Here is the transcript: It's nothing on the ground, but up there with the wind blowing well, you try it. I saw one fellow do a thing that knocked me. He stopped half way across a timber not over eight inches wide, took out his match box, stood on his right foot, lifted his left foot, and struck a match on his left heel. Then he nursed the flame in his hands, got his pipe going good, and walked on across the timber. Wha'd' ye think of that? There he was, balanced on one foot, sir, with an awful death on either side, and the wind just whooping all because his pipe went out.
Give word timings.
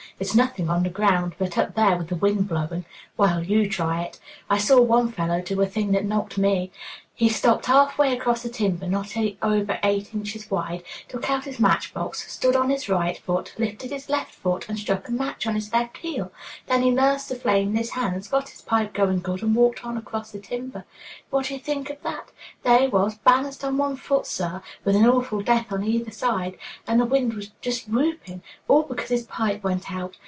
It's 0.19 0.35
nothing 0.35 0.69
on 0.69 0.83
the 0.83 0.89
ground, 0.91 1.33
but 1.39 1.57
up 1.57 1.73
there 1.73 1.97
with 1.97 2.09
the 2.09 2.15
wind 2.15 2.47
blowing 2.47 2.85
well, 3.17 3.43
you 3.43 3.67
try 3.67 4.03
it. 4.03 4.19
I 4.51 4.57
saw 4.59 4.79
one 4.81 5.11
fellow 5.11 5.41
do 5.41 5.59
a 5.61 5.65
thing 5.67 5.91
that 5.93 6.05
knocked 6.05 6.37
me. 6.37 6.71
He 7.13 7.29
stopped 7.29 7.67
half 7.67 7.99
way 7.99 8.13
across 8.17 8.43
a 8.45 8.49
timber 8.49 8.87
not 8.87 9.15
over 9.43 9.79
eight 9.83 10.11
inches 10.11 10.49
wide, 10.49 10.83
took 11.07 11.29
out 11.29 11.45
his 11.45 11.59
match 11.59 11.93
box, 11.93 12.31
stood 12.31 12.55
on 12.55 12.71
his 12.71 12.89
right 12.89 13.15
foot, 13.15 13.53
lifted 13.59 13.91
his 13.91 14.09
left 14.09 14.33
foot, 14.33 14.67
and 14.67 14.79
struck 14.79 15.07
a 15.07 15.11
match 15.11 15.45
on 15.45 15.53
his 15.53 15.71
left 15.71 15.97
heel. 15.97 16.31
Then 16.65 16.81
he 16.81 16.89
nursed 16.89 17.29
the 17.29 17.35
flame 17.35 17.69
in 17.69 17.75
his 17.75 17.91
hands, 17.91 18.27
got 18.29 18.49
his 18.49 18.63
pipe 18.63 18.93
going 18.93 19.19
good, 19.19 19.43
and 19.43 19.55
walked 19.55 19.85
on 19.85 19.97
across 19.97 20.31
the 20.31 20.39
timber. 20.39 20.83
Wha'd' 21.29 21.51
ye 21.51 21.59
think 21.59 21.91
of 21.91 22.01
that? 22.01 22.31
There 22.63 22.79
he 22.79 22.87
was, 22.87 23.19
balanced 23.19 23.63
on 23.63 23.77
one 23.77 23.97
foot, 23.97 24.25
sir, 24.25 24.63
with 24.83 24.95
an 24.95 25.05
awful 25.05 25.43
death 25.43 25.71
on 25.71 25.83
either 25.83 26.11
side, 26.11 26.57
and 26.87 26.99
the 26.99 27.05
wind 27.05 27.51
just 27.61 27.87
whooping 27.87 28.41
all 28.67 28.81
because 28.83 29.09
his 29.09 29.27
pipe 29.27 29.63
went 29.63 29.91
out. 29.91 30.17